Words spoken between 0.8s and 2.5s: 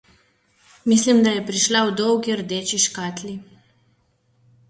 Mislim, da je prišla v dolgi